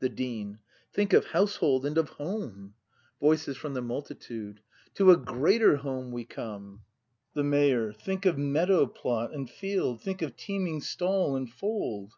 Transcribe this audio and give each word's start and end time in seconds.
The 0.00 0.08
Dean. 0.08 0.58
Think 0.92 1.12
of 1.12 1.26
household 1.26 1.86
and 1.86 1.96
of 1.96 2.08
home! 2.08 2.24
ACT 2.24 2.42
vl 2.42 2.42
BRAND 2.42 2.72
Voices 3.20 3.56
from 3.56 3.74
the 3.74 3.80
Multitude. 3.82 4.62
To 4.94 5.12
a 5.12 5.16
greater 5.16 5.76
Home 5.76 6.10
we 6.10 6.24
come! 6.24 6.82
The 7.34 7.44
Mayor. 7.44 7.92
Think 7.92 8.26
of 8.26 8.36
meadow 8.36 8.86
plot 8.86 9.32
and 9.32 9.48
field; 9.48 10.02
Think 10.02 10.22
of 10.22 10.36
teeming 10.36 10.80
stall 10.80 11.36
and 11.36 11.48
fold! 11.48 12.14